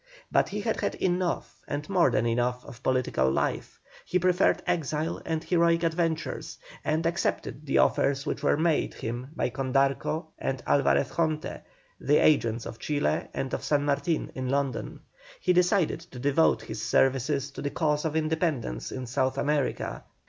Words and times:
But 0.31 0.49
he 0.49 0.61
had 0.61 0.81
had 0.81 0.95
enough 0.95 1.57
and 1.67 1.87
more 1.87 2.09
than 2.09 2.25
enough 2.25 2.65
of 2.65 2.81
political 2.81 3.29
life; 3.29 3.79
he 4.03 4.17
preferred 4.17 4.63
exile 4.65 5.21
and 5.27 5.43
heroic 5.43 5.83
adventures, 5.83 6.57
and 6.83 7.05
accepted 7.05 7.67
the 7.67 7.77
offers 7.77 8.25
which 8.25 8.41
were 8.41 8.57
made 8.57 8.95
him 8.95 9.27
by 9.35 9.51
Condarco 9.51 10.25
and 10.39 10.63
Alvarez 10.65 11.11
Jonte, 11.11 11.61
the 11.99 12.17
agents 12.17 12.65
of 12.65 12.79
Chile 12.79 13.27
and 13.31 13.53
of 13.53 13.63
San 13.63 13.85
Martin 13.85 14.31
in 14.33 14.49
London. 14.49 15.01
He 15.39 15.53
decided 15.53 15.99
to 15.99 16.17
devote 16.17 16.63
his 16.63 16.81
services 16.81 17.51
to 17.51 17.61
the 17.61 17.69
cause 17.69 18.03
of 18.03 18.15
independence 18.15 18.91
in 18.91 19.05
South 19.05 19.37
America. 19.37 20.03